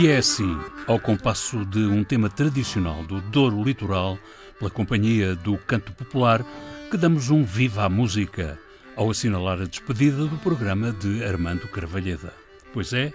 [0.00, 0.56] E é assim,
[0.86, 4.16] ao compasso de um tema tradicional do Douro Litoral,
[4.56, 6.44] pela companhia do canto popular,
[6.88, 8.56] que damos um viva à música
[8.94, 12.32] ao assinalar a despedida do programa de Armando Carvalheda.
[12.72, 13.12] Pois é,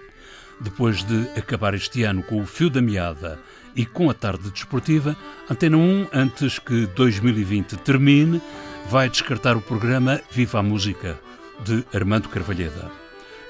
[0.60, 3.40] depois de acabar este ano com o fio da meada
[3.74, 5.16] e com a tarde desportiva,
[5.50, 8.42] Antena 1, antes que 2020 termine,
[8.90, 11.18] vai descartar o programa Viva a Música,
[11.64, 12.90] de Armando Carvalheda.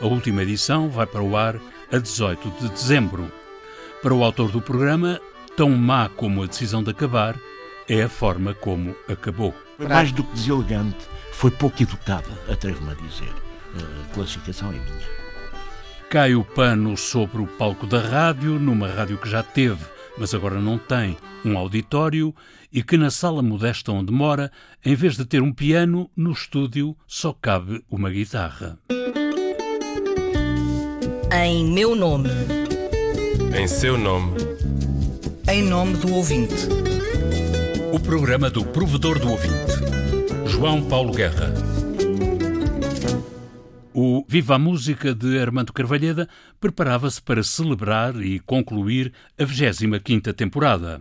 [0.00, 1.58] A última edição vai para o ar
[1.92, 3.30] a 18 de dezembro.
[4.02, 5.20] Para o autor do programa,
[5.56, 7.36] tão má como a decisão de acabar
[7.88, 9.54] é a forma como acabou.
[9.78, 13.32] Mais do que deselegante, foi pouco educada, atrevo-me a dizer.
[13.76, 15.14] A classificação é minha.
[16.08, 19.84] Cai o pano sobre o palco da rádio, numa rádio que já teve,
[20.16, 22.34] mas agora não tem, um auditório
[22.72, 24.50] e que na sala modesta onde mora,
[24.84, 28.78] em vez de ter um piano, no estúdio só cabe uma guitarra.
[31.32, 32.28] Em meu nome.
[33.58, 34.36] Em seu nome.
[35.48, 36.54] Em nome do ouvinte.
[37.92, 39.74] O programa do provedor do ouvinte.
[40.46, 41.52] João Paulo Guerra.
[43.92, 46.28] O Viva a Música de Armando Carvalheda
[46.60, 51.00] preparava-se para celebrar e concluir a 25ª temporada.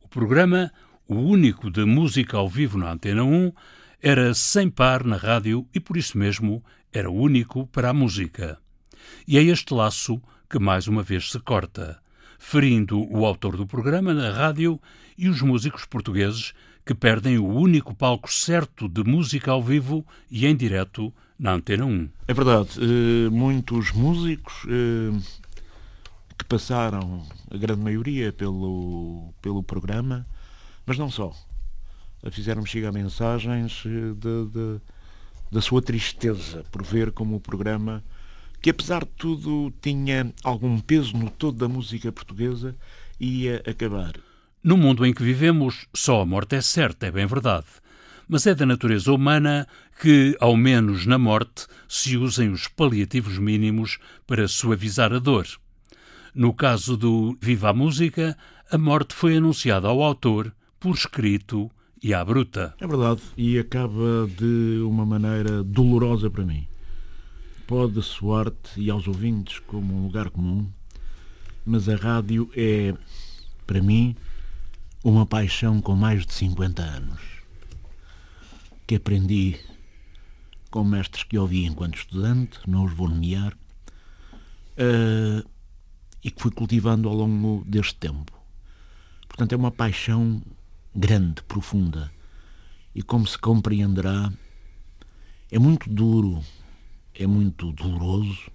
[0.00, 0.72] O programa,
[1.08, 3.52] o único de música ao vivo na Antena 1,
[4.02, 6.62] era sem par na rádio e por isso mesmo
[6.92, 8.61] era único para a música.
[9.26, 12.00] E é este laço que mais uma vez se corta,
[12.38, 14.80] ferindo o autor do programa na rádio
[15.16, 16.52] e os músicos portugueses
[16.84, 21.84] que perdem o único palco certo de música ao vivo e em direto na Antena
[21.84, 22.08] 1.
[22.28, 25.18] É verdade, eh, muitos músicos eh,
[26.36, 30.26] que passaram, a grande maioria, pelo, pelo programa,
[30.84, 31.32] mas não só.
[32.30, 34.80] Fizeram-me chegar mensagens eh, de, de,
[35.50, 38.02] da sua tristeza por ver como o programa
[38.62, 42.76] que apesar de tudo tinha algum peso no todo da música portuguesa,
[43.18, 44.12] ia acabar.
[44.62, 47.66] No mundo em que vivemos, só a morte é certa, é bem verdade.
[48.28, 49.66] Mas é da natureza humana
[50.00, 55.48] que, ao menos na morte, se usem os paliativos mínimos para suavizar a dor.
[56.32, 58.38] No caso do Viva a Música,
[58.70, 61.68] a morte foi anunciada ao autor, por escrito
[62.00, 62.74] e à bruta.
[62.80, 66.71] É verdade, e acaba de uma maneira dolorosa para mim
[67.72, 70.70] pode soar-te e aos ouvintes como um lugar comum,
[71.64, 72.94] mas a rádio é,
[73.66, 74.14] para mim,
[75.02, 77.22] uma paixão com mais de 50 anos,
[78.86, 79.58] que aprendi
[80.70, 85.48] com mestres que ouvi enquanto estudante, não os vou nomear, uh,
[86.22, 88.38] e que fui cultivando ao longo deste tempo.
[89.26, 90.42] Portanto, é uma paixão
[90.94, 92.12] grande, profunda,
[92.94, 94.30] e como se compreenderá,
[95.50, 96.44] é muito duro
[97.14, 98.50] é muito doloroso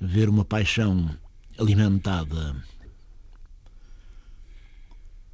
[0.00, 1.10] ver uma paixão
[1.58, 2.56] alimentada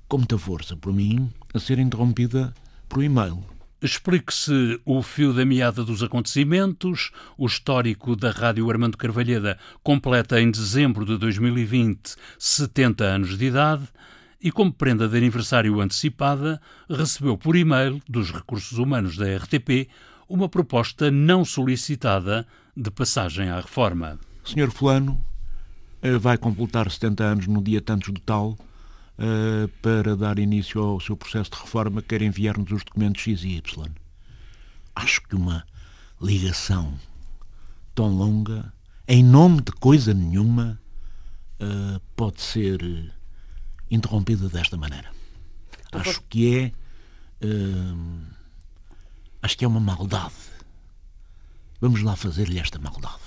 [0.09, 2.55] com muita força por mim a ser interrompida
[2.89, 3.45] por e-mail.
[3.81, 7.13] Explique-se o fio da meada dos acontecimentos.
[7.37, 13.87] O histórico da Rádio Armando Carvalheda completa em dezembro de 2020 70 anos de idade
[14.41, 19.89] e, como prenda de aniversário antecipada, recebeu por e-mail dos recursos humanos da RTP
[20.29, 24.19] uma proposta não solicitada de passagem à reforma.
[24.45, 25.25] Senhor Fulano
[26.03, 28.57] eh, vai completar 70 anos no dia tantos do tal
[29.19, 33.57] eh, para dar início ao seu processo de reforma, quer enviar-nos os documentos X e
[33.57, 33.91] Y.
[34.95, 35.65] Acho que uma
[36.21, 36.95] ligação
[37.95, 38.73] tão longa,
[39.09, 40.79] em nome de coisa nenhuma,
[41.59, 42.81] eh, pode ser
[43.91, 45.11] interrompida desta maneira.
[45.93, 46.73] Acho que é
[49.43, 50.35] Acho que é uma maldade.
[51.81, 53.21] Vamos lá fazer-lhe esta maldade.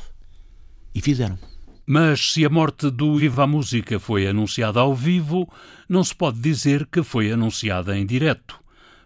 [0.93, 1.37] E fizeram.
[1.85, 5.51] Mas se a morte do Viva a Música foi anunciada ao vivo,
[5.87, 8.59] não se pode dizer que foi anunciada em direto.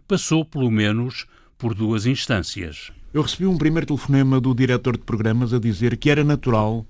[0.07, 1.25] Passou, pelo menos,
[1.57, 2.91] por duas instâncias.
[3.13, 6.85] Eu recebi um primeiro telefonema do diretor de programas a dizer que era natural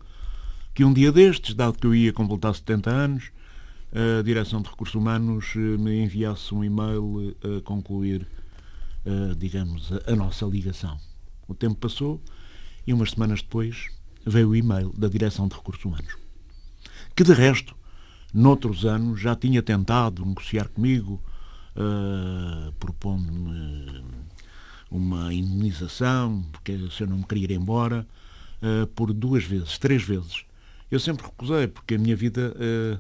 [0.74, 3.32] que um dia destes, dado que eu ia completar 70 anos,
[3.92, 8.26] a Direção de Recursos Humanos eh, me enviasse um e-mail a concluir
[9.06, 10.98] uh, digamos, a, a, nossa ligação.
[11.48, 12.22] O tempo passou
[12.86, 13.88] e umas semanas depois
[14.26, 16.16] veio o e-mail da Direção de Recursos Humanos,
[17.16, 17.76] que de resto,
[18.34, 21.22] noutros anos, já tinha tentado negociar comigo,
[21.76, 24.04] uh, propondo-me
[24.90, 28.08] uma indenização, porque se eu não me queria ir embora,
[28.62, 30.46] uh, por duas vezes, três vezes.
[30.90, 33.00] Eu sempre recusei, porque a minha vida uh,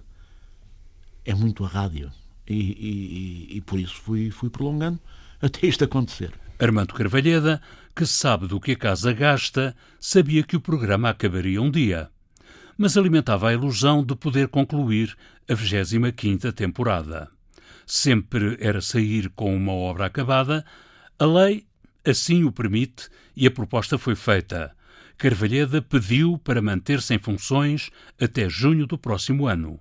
[1.24, 2.12] é muito a rádio.
[2.48, 5.00] E, e, e, por isso fui, fui prolongando
[5.44, 6.32] até isto acontecer.
[6.58, 7.62] Armando Carvalheda,
[7.94, 12.10] que sabe do que a casa gasta, sabia que o programa acabaria um dia.
[12.76, 15.16] mas alimentava a ilusão de poder concluir
[15.48, 17.30] a 25ª temporada.
[17.86, 20.66] Sempre era sair com uma obra acabada,
[21.20, 21.68] a lei
[22.04, 24.76] assim o permite e a proposta foi feita.
[25.18, 29.80] Carvalheda pediu para manter-se em funções até junho do próximo ano,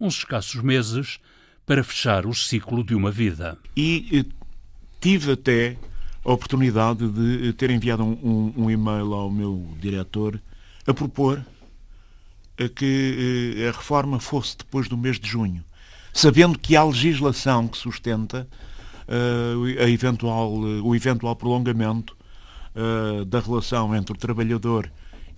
[0.00, 1.18] uns escassos meses
[1.66, 3.58] para fechar o ciclo de uma vida.
[3.76, 4.39] E eh,
[5.00, 5.76] tive até
[6.24, 8.12] a oportunidade de eh, ter enviado um,
[8.56, 10.40] um, um e-mail ao meu diretor
[10.86, 11.44] a propor
[12.58, 15.64] a que eh, a reforma fosse depois do mês de junho,
[16.12, 18.46] sabendo que há legislação que sustenta
[19.08, 22.16] uh, a eventual, o eventual prolongamento
[22.76, 24.90] uh, da relação entre o trabalhador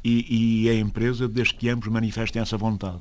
[0.04, 2.98] e, e, a empresa, desde que ambos manifestem essa vontade.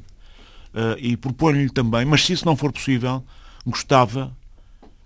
[0.74, 3.24] Uh, e proponho-lhe também, mas se isso não for possível,
[3.66, 4.36] gostava,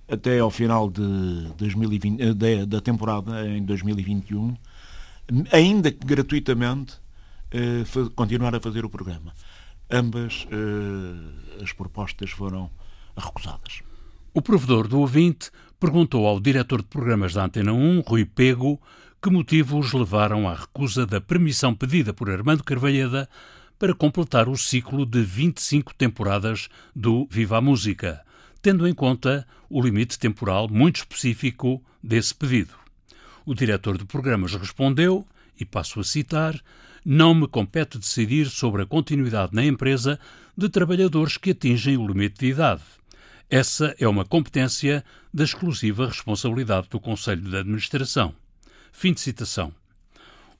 [0.07, 1.01] até ao final de
[1.57, 4.55] 2020, de, da temporada, em 2021,
[5.51, 6.95] ainda que gratuitamente,
[7.53, 9.33] uh, continuar a fazer o programa.
[9.89, 12.69] Ambas uh, as propostas foram
[13.17, 13.81] recusadas.
[14.33, 15.49] O provedor do ouvinte
[15.79, 18.79] perguntou ao diretor de programas da Antena 1, Rui Pego,
[19.21, 23.27] que motivos levaram à recusa da permissão pedida por Armando Carvalheda
[23.79, 28.21] para completar o ciclo de 25 temporadas do Viva a Música,
[28.65, 32.73] tendo em conta o limite temporal muito específico desse pedido.
[33.45, 35.23] O diretor de programas respondeu,
[35.59, 36.59] e passo a citar,
[37.05, 40.19] não me compete decidir sobre a continuidade na empresa
[40.57, 42.81] de trabalhadores que atingem o limite de idade.
[43.51, 48.33] Essa é uma competência da exclusiva responsabilidade do Conselho de Administração.
[48.91, 49.71] Fim de citação.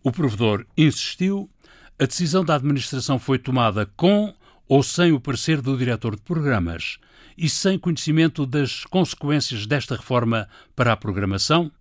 [0.03, 1.49] O provedor insistiu.
[1.97, 4.31] A decisão da administração foi tomada com
[4.67, 6.99] ou sem o parecer do diretor de programas
[7.37, 11.71] e sem conhecimento das consequências desta reforma para a programação?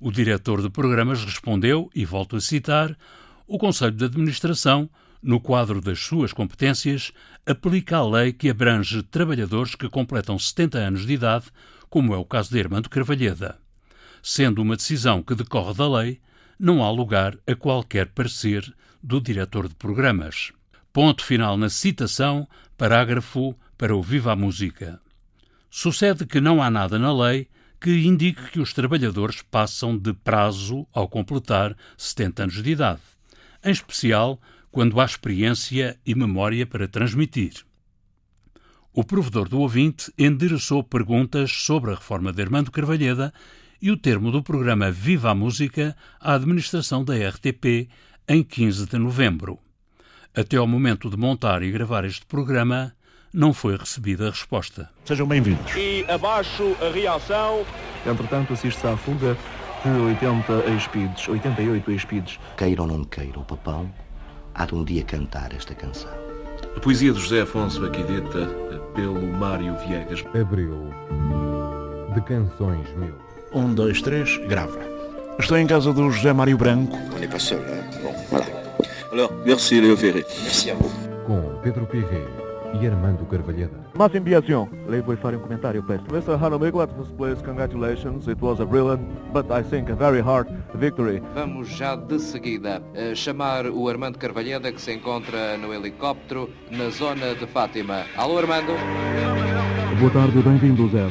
[0.00, 2.96] O diretor de programas respondeu, e volto a citar,
[3.46, 4.88] o Conselho de Administração,
[5.22, 7.12] no quadro das suas competências,
[7.44, 11.46] aplica a lei que abrange trabalhadores que completam 70 anos de idade,
[11.90, 13.58] como é o caso de Armando Carvalheda.
[14.22, 16.20] Sendo uma decisão que decorre da lei,
[16.58, 20.52] não há lugar a qualquer parecer do diretor de programas.
[20.92, 25.00] Ponto final na citação, parágrafo para o Viva a Música.
[25.70, 27.48] Sucede que não há nada na lei
[27.80, 33.00] que indique que os trabalhadores passam de prazo ao completar 70 anos de idade
[33.64, 34.40] em especial
[34.70, 37.52] quando há experiência e memória para transmitir.
[38.92, 43.32] O provedor do ouvinte endereçou perguntas sobre a reforma de Armando Carvalheda
[43.80, 47.88] e o termo do programa Viva a Música à administração da RTP
[48.28, 49.58] em 15 de novembro.
[50.34, 52.94] Até ao momento de montar e gravar este programa,
[53.32, 54.88] não foi recebida a resposta.
[55.04, 55.74] Sejam bem-vindos.
[55.76, 57.64] E abaixo a reação.
[58.06, 59.36] Entretanto, assiste-se à fuga
[59.84, 62.40] de 80 espides, 88 espides.
[62.56, 63.90] Queira ou não queira, o papão
[64.54, 66.10] há de um dia cantar esta canção.
[66.76, 68.46] A poesia de José Afonso aqui dita
[68.94, 70.24] pelo Mário Viegas.
[70.34, 70.92] Abril
[72.14, 73.14] de Canções Mil.
[73.52, 74.78] Um, dois, três, grava.
[75.38, 76.96] Estou em casa do José Mário Branco.
[77.14, 77.84] On n'est pas seul, hein?
[78.02, 78.46] Bon, voilà.
[79.12, 80.24] Alors, merci Léo Ferré.
[80.42, 80.92] Merci a vous.
[81.26, 83.72] Com Pedro Pirret e Armando Carvalheda.
[83.94, 84.68] Mas enviação.
[84.86, 86.32] Lei foi fazer um comentário para Mr.
[86.32, 88.26] Hanamik, first place, congratulations.
[88.28, 91.22] It was a brilliant, but I think a very hard victory.
[91.34, 96.90] Vamos já de seguida uh, chamar o Armando Carvalheda que se encontra no helicóptero na
[96.90, 98.04] zona de Fátima.
[98.16, 98.72] Alô Armando?
[99.98, 101.10] Boa tarde, bem-vindo Zé.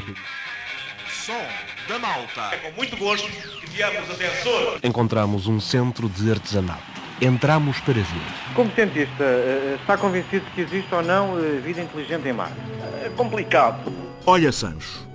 [1.09, 1.33] Som
[1.87, 2.53] da Malta.
[2.53, 4.79] É com muito gosto que viemos até Açores.
[4.83, 8.53] Encontramos um centro de artesanato entramos para ver.
[8.53, 12.55] Como cientista, eh, está convencido que existe ou não eh, vida inteligente em Marte?
[13.03, 13.91] É complicado.
[14.25, 15.07] Olha, Sancho,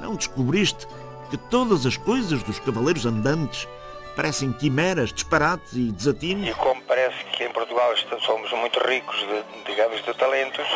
[0.00, 0.86] não descobriste
[1.30, 3.66] que todas as coisas dos cavaleiros andantes
[4.14, 6.48] parecem quimeras, disparates e desatinos?
[6.48, 10.66] E como parece que em Portugal somos muito ricos, de, digamos, de talentos,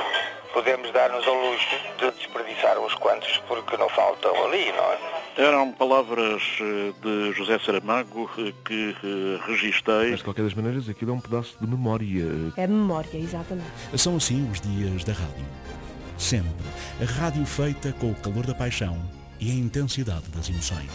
[0.52, 4.98] podemos dar-nos ao luxo de desperdiçar uns quantos porque não faltam ali, não é?
[5.36, 10.12] Eram palavras eh, de José Saramago eh, que eh, registrei.
[10.12, 12.24] Mas de qualquer das maneiras, aquilo é um pedaço de memória.
[12.56, 13.68] É memória, exatamente.
[13.96, 15.44] São assim os dias da rádio.
[16.16, 16.50] Sempre.
[17.02, 18.98] A rádio feita com o calor da paixão
[19.38, 20.88] e a intensidade das emoções.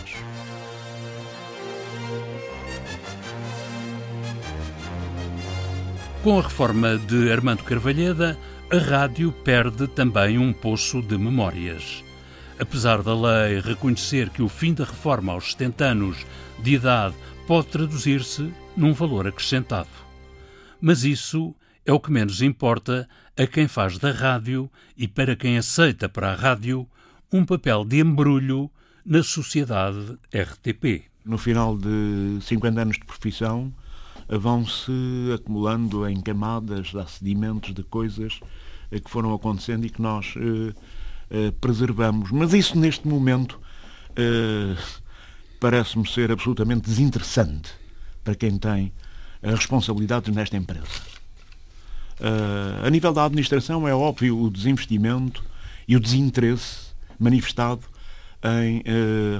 [6.24, 8.40] Com a reforma de Armando Carvalheda,
[8.72, 12.04] a rádio perde também um poço de memórias.
[12.60, 16.26] Apesar da lei reconhecer que o fim da reforma aos 70 anos
[16.62, 17.16] de idade
[17.48, 19.90] pode traduzir-se num valor acrescentado.
[20.80, 21.56] Mas isso
[21.86, 26.32] é o que menos importa a quem faz da rádio e para quem aceita para
[26.32, 26.88] a rádio
[27.32, 28.70] um papel de embrulho
[29.06, 31.06] na sociedade RTP.
[31.26, 33.74] No final de 50 anos de profissão,
[34.28, 34.92] vão-se
[35.34, 38.40] acumulando em camadas, há sedimentos de coisas
[38.92, 40.34] que foram acontecendo e que nós
[41.60, 42.32] preservamos.
[42.32, 43.60] Mas isso neste momento
[45.60, 47.72] parece-me ser absolutamente desinteressante
[48.24, 48.92] para quem tem
[49.42, 51.12] responsabilidades nesta empresa.
[52.20, 55.44] Uh, a nível da administração é óbvio o desinvestimento
[55.88, 57.82] e o desinteresse manifestado
[58.44, 58.84] em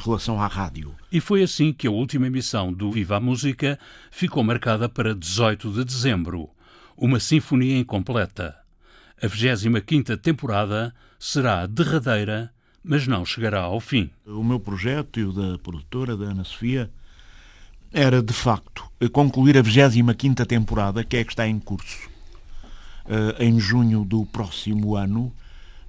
[0.04, 0.94] relação à rádio.
[1.12, 3.80] E foi assim que a última emissão do Viva a Música
[4.12, 6.50] ficou marcada para 18 de dezembro,
[6.96, 8.56] uma sinfonia incompleta.
[9.20, 12.52] A 25ª temporada será derradeira,
[12.84, 14.10] mas não chegará ao fim.
[14.26, 16.90] O meu projeto e o da produtora, da Ana Sofia,
[17.94, 22.10] era de facto concluir a 25ª temporada, que é que está em curso
[23.06, 25.26] uh, em junho do próximo ano,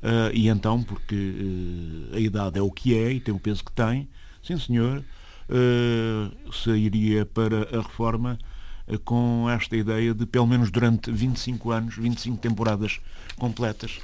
[0.03, 1.15] uh, e então, porque
[2.13, 4.11] uh, a idade é o que é e tem o peso que tem,
[4.43, 5.03] sim senhor,
[6.53, 8.39] sairia para a reforma
[9.05, 13.01] com esta ideia de, pelo menos durante 25 anos, 25 temporadas
[13.37, 14.01] completas,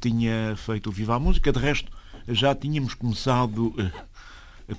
[0.00, 1.52] tinha feito o Viva a Música.
[1.52, 1.90] De resto,
[2.26, 3.74] já tínhamos começado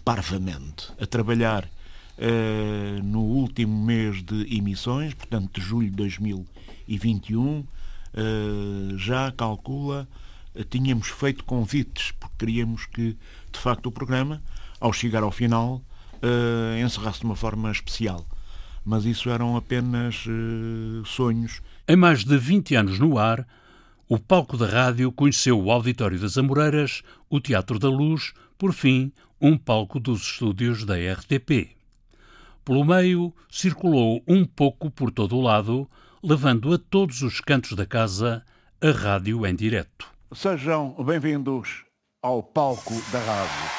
[0.04, 1.68] parvamente a trabalhar
[3.04, 7.66] no último mês de emissões, portanto de julho de 2021,
[8.14, 10.08] uh, já calcula,
[10.56, 13.18] uh, tínhamos feito convites, porque queríamos que,
[13.52, 14.42] de facto, o programa,
[14.80, 15.82] ao chegar ao final,
[16.16, 18.26] uh, encerrasse de uma forma especial.
[18.84, 20.24] Mas isso eram apenas
[21.06, 21.62] sonhos.
[21.88, 23.46] Em mais de 20 anos no ar,
[24.10, 29.14] o palco da rádio conheceu o Auditório das Amoreiras, o Teatro da Luz, por fim,
[29.40, 31.78] um palco dos estúdios da RTP.
[32.66, 35.88] Pelo meio, circulou um pouco por todo o lado
[36.24, 38.44] levando a todos os cantos da casa
[38.82, 40.08] a rádio em direto.
[40.34, 41.84] Sejam bem-vindos
[42.24, 43.70] ao palco da rádio.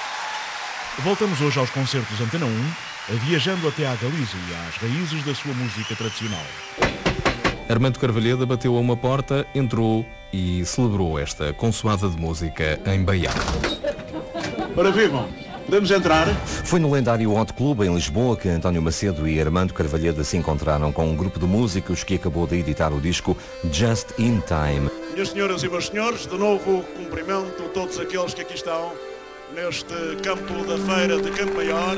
[1.00, 5.52] Voltamos hoje aos concertos Antena 1, viajando até à Galiza e às raízes da sua
[5.54, 6.44] música tradicional.
[7.68, 13.32] Armando Carvalheda bateu a uma porta, entrou e celebrou esta consoada de música em Baião.
[14.74, 15.28] Para vivam!
[15.70, 16.26] Podemos entrar?
[16.64, 20.90] Foi no lendário Hot Club em Lisboa que António Macedo e Armando Carvalheda se encontraram
[20.90, 23.36] com um grupo de músicos que acabou de editar o disco
[23.70, 24.90] Just in Time.
[25.12, 28.92] Minhas senhoras e meus senhores, de novo cumprimento todos aqueles que aqui estão
[29.54, 29.94] neste
[30.24, 31.96] campo da feira de Campo Maior.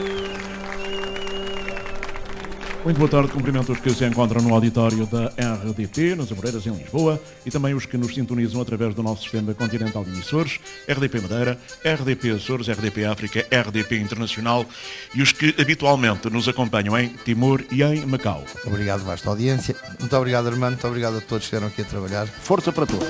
[2.85, 6.75] Muito boa tarde, cumprimento os que se encontram no auditório da RDP, nas Amoreiras, em
[6.75, 10.59] Lisboa, e também os que nos sintonizam através do nosso sistema continental de emissores,
[10.89, 14.67] RDP Madeira, RDP Açores, RDP África, RDP Internacional,
[15.15, 18.45] e os que habitualmente nos acompanham em Timor e em Macau.
[18.67, 19.77] Obrigado, vasta audiência.
[20.01, 20.73] Muito obrigado, Armando.
[20.73, 22.27] Muito obrigado a todos que vieram aqui a trabalhar.
[22.27, 23.09] Força para todos.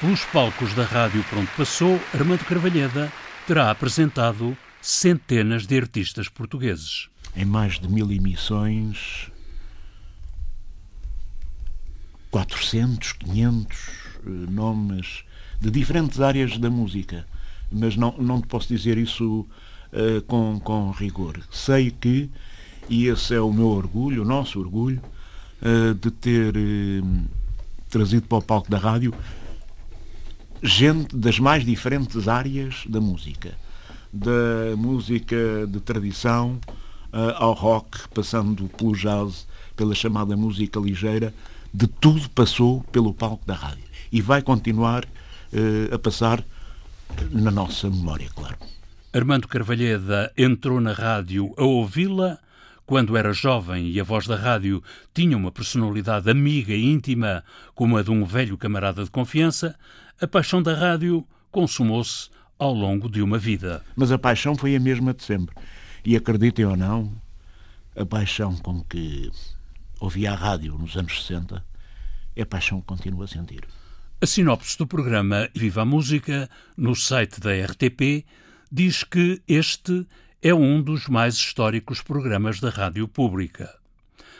[0.00, 3.12] Pelos palcos da Rádio Pronto Passou, Armando Carvalheda
[3.46, 9.30] terá apresentado centenas de artistas portugueses em mais de mil emissões,
[12.30, 15.24] 400, 500 eh, nomes
[15.60, 17.26] de diferentes áreas da música,
[17.70, 19.46] mas não, não te posso dizer isso
[19.92, 21.40] uh, com, com rigor.
[21.50, 22.28] Sei que,
[22.88, 25.00] e esse é o meu orgulho, o nosso orgulho,
[25.62, 27.24] uh, de ter uh,
[27.88, 29.14] trazido para o palco da rádio
[30.62, 33.54] gente das mais diferentes áreas da música.
[34.12, 36.60] Da música de tradição,
[37.36, 41.34] ao rock, passando pelo jazz, pela chamada música ligeira,
[41.72, 43.84] de tudo passou pelo palco da rádio.
[44.10, 46.44] E vai continuar uh, a passar
[47.30, 48.56] na nossa memória, claro.
[49.12, 52.38] Armando Carvalheda entrou na rádio a ouvi-la
[52.86, 54.82] quando era jovem e a voz da rádio
[55.14, 59.74] tinha uma personalidade amiga e íntima como a de um velho camarada de confiança,
[60.20, 62.28] a paixão da rádio consumou-se
[62.58, 63.82] ao longo de uma vida.
[63.96, 65.54] Mas a paixão foi a mesma de sempre.
[66.04, 67.12] E acreditem ou não,
[67.94, 69.30] a paixão com que
[70.00, 71.64] ouvia a rádio nos anos 60
[72.34, 73.64] é a paixão que continuo a sentir.
[74.20, 78.26] A sinopse do programa Viva a Música, no site da RTP,
[78.70, 80.04] diz que este
[80.42, 83.72] é um dos mais históricos programas da rádio pública.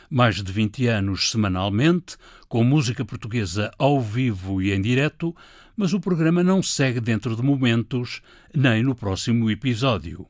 [0.09, 2.17] Mais de 20 anos semanalmente,
[2.49, 5.33] com música portuguesa ao vivo e em direto,
[5.77, 8.21] mas o programa não segue dentro de momentos,
[8.53, 10.27] nem no próximo episódio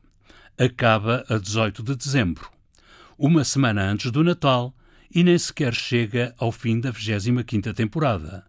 [0.58, 2.48] acaba a 18 de dezembro,
[3.18, 4.74] uma semana antes do Natal
[5.14, 8.44] e nem sequer chega ao fim da 25ª temporada,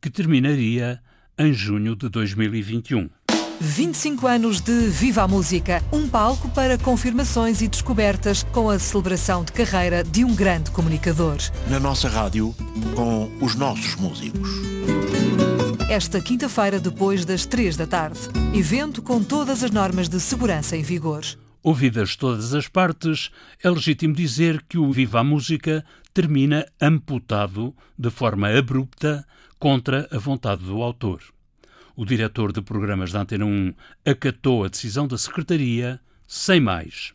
[0.00, 1.00] que terminaria
[1.38, 3.08] em junho de 2021.
[3.62, 9.44] 25 anos de Viva a Música, um palco para confirmações e descobertas com a celebração
[9.44, 11.36] de carreira de um grande comunicador.
[11.68, 12.54] Na nossa rádio,
[12.94, 14.48] com os nossos músicos.
[15.90, 18.20] Esta quinta-feira, depois das 3 da tarde.
[18.54, 21.22] Evento com todas as normas de segurança em vigor.
[21.62, 23.30] Ouvidas todas as partes,
[23.62, 29.26] é legítimo dizer que o Viva a Música termina amputado de forma abrupta
[29.58, 31.22] contra a vontade do autor.
[31.94, 33.74] O diretor de programas da Antena 1
[34.06, 37.12] acatou a decisão da Secretaria sem mais.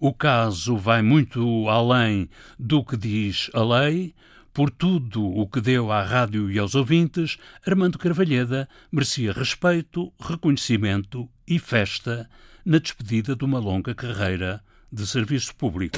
[0.00, 4.12] O caso vai muito além do que diz a lei.
[4.52, 11.28] Por tudo o que deu à rádio e aos ouvintes, Armando Carvalheda merecia respeito, reconhecimento
[11.46, 12.28] e festa
[12.68, 15.96] na despedida de uma longa carreira de serviço público.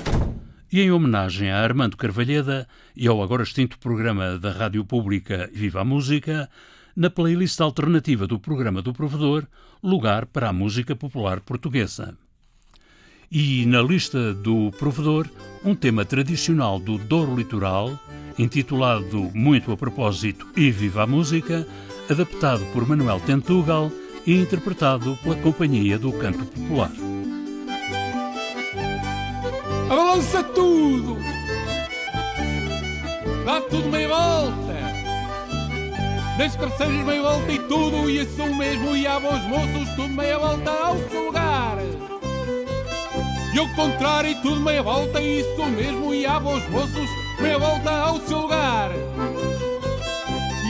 [0.73, 5.81] E em homenagem a Armando Carvalheda e ao agora extinto programa da Rádio Pública Viva
[5.81, 6.49] a Música,
[6.95, 9.49] na playlist alternativa do programa do Provedor,
[9.83, 12.17] lugar para a música popular portuguesa.
[13.29, 15.29] E na lista do Provedor,
[15.65, 17.99] um tema tradicional do Douro Litoral,
[18.39, 21.67] intitulado muito a propósito E Viva a Música,
[22.09, 23.91] adaptado por Manuel Tentugal
[24.27, 26.91] e interpretado pela Companhia do Canto Popular.
[29.91, 31.17] Abalança tudo!
[33.45, 34.81] Dá tudo meia volta!
[36.39, 40.39] Das cabeceiras meia volta e tudo, e assim mesmo, e há bons moços, tudo meia
[40.39, 41.79] volta ao seu lugar!
[43.53, 47.11] E ao contrário, tudo meia volta, e isso mesmo, e há bons moços,
[47.41, 48.91] meia volta ao seu lugar!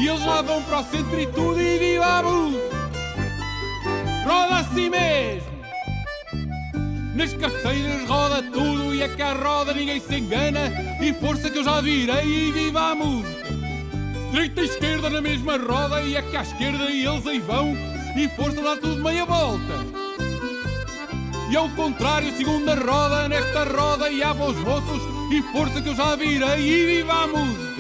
[0.00, 2.59] E eles lá vão para o centro e tudo, e viva a música!
[4.30, 5.50] Roda assim mesmo.
[7.16, 10.70] Nas cabeceiras roda tudo e a roda ninguém se engana.
[11.00, 13.50] E força que eu já virei e viva a música.
[14.30, 17.74] Direita e esquerda na mesma roda e a à esquerda e eles aí vão.
[18.16, 19.74] E força dá tudo meia volta.
[21.50, 25.02] E ao contrário, segunda roda, nesta roda e há bons moços.
[25.32, 27.70] E força que eu já virei e viva a música.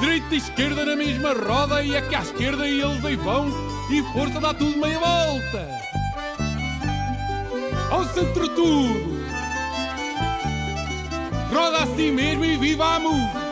[0.00, 3.71] Direita e esquerda na mesma roda e a cá à esquerda e eles aí vão
[3.92, 5.68] e força dá tudo meia volta.
[7.90, 9.22] Ao centro tudo.
[11.52, 13.42] Roda assim mesmo e viva a música.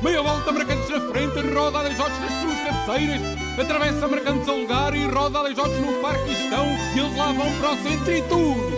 [0.00, 3.20] Meia volta, marcantes na frente, roda aleijotes nas suas cabeceiras,
[3.58, 7.72] atravessa marcantes ao lugar e roda aleijotes no parque estão, e eles lá vão para
[7.72, 8.76] o centro e tudo.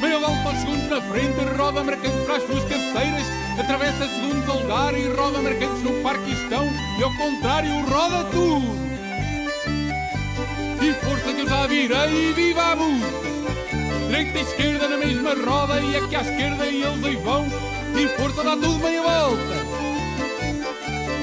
[0.00, 3.26] Meia volta aos segundos na frente, roda marcantes para as suas cabeceiras,
[3.58, 6.64] atravessa segundos ao lugar e roda marcantes no parque estão,
[6.98, 8.23] e ao contrário roda
[11.74, 12.76] virei e viva a.
[14.06, 17.46] Direita e esquerda na mesma roda e aqui à esquerda e eles aí vão,
[17.96, 19.54] e força dá tudo meia volta.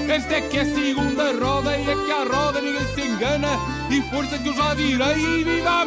[0.10, 3.58] Esta é que é a segunda roda e aqui à roda ninguém se engana,
[3.90, 5.86] e força que eu já virei e viva a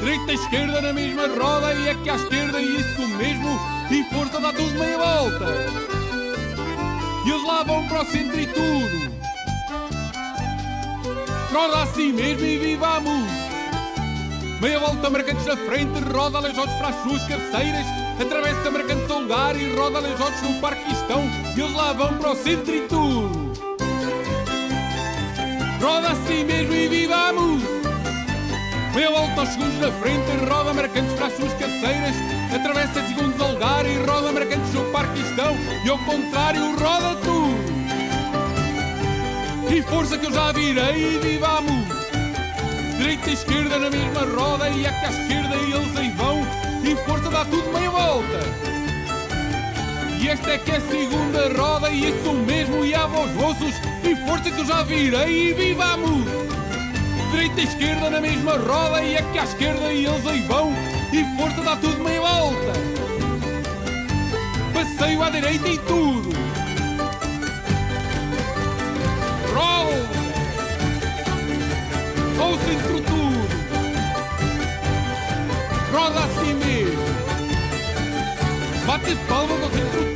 [0.00, 3.60] direita e esquerda na mesma roda e aqui à esquerda e isso mesmo.
[3.90, 5.46] E força dá tudo meia volta.
[7.26, 9.13] E eles lá vão para o centro e tudo
[11.54, 13.44] roda assim mesmo e viva a música
[14.60, 17.86] meia volta marcantes na frente roda aleijotes para as suas cabeceiras
[18.20, 21.22] atravessa marcantes ao lugar e roda aleijotes no parque estão
[21.56, 23.52] e eles lá vão para o centro e tudo
[25.80, 27.74] roda assim mesmo e viva a música
[28.92, 32.14] Meia volta aos segundos na frente, roda marcantes para as suas cabeceiras,
[32.54, 35.52] atravessa segundos ao lugar e roda marcantes no parque estão,
[35.84, 37.73] e ao contrário roda tudo.
[39.74, 41.84] E força que eu já virei e a.
[42.96, 46.46] Direita e esquerda na mesma roda e aqui à esquerda e eles aí vão,
[46.84, 48.38] e força dá tudo meia volta.
[50.20, 53.74] E esta é que é a segunda roda e isso mesmo e há bons moços,
[54.04, 59.16] e força que eu já virei e a direita e esquerda na mesma roda e
[59.16, 60.72] aqui à esquerda e eles aí vão
[61.12, 62.72] e força dá tudo meia volta.
[64.72, 66.43] Passeio à direita e tudo.
[72.44, 73.48] Ao centro tudo.
[75.90, 77.02] Roda assim mesmo.
[78.86, 80.13] Bate palma no centro tudo.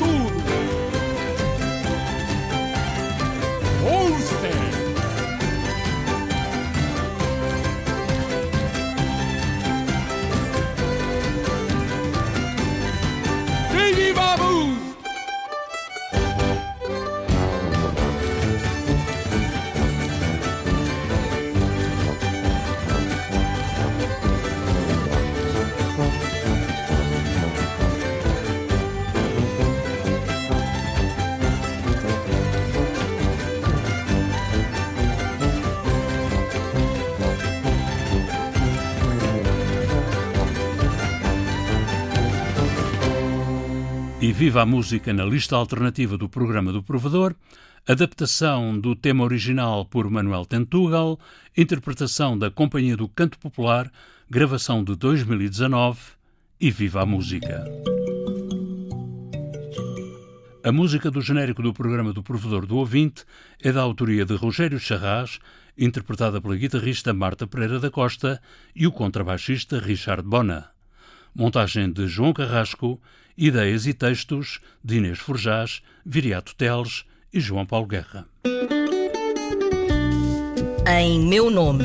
[44.39, 47.35] Viva a Música na lista alternativa do programa do Provedor,
[47.85, 51.19] adaptação do tema original por Manuel Tentugal,
[51.57, 53.91] interpretação da Companhia do Canto Popular,
[54.31, 55.99] gravação de 2019
[56.61, 57.65] e viva a música!
[60.63, 63.25] A música do genérico do programa do Provedor do Ouvinte
[63.61, 65.41] é da autoria de Rogério Charras,
[65.77, 68.41] interpretada pela guitarrista Marta Pereira da Costa
[68.73, 70.71] e o contrabaixista Richard Bona.
[71.35, 73.01] Montagem de João Carrasco,
[73.39, 78.27] ideias e textos de Inês Forjás, Viriato Teles e João Paulo Guerra.
[80.87, 81.85] Em meu nome.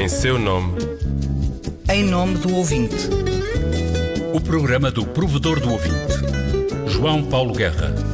[0.00, 0.78] Em seu nome.
[1.92, 2.94] Em nome do ouvinte.
[4.32, 6.14] O programa do Provedor do Ouvinte.
[6.88, 8.13] João Paulo Guerra.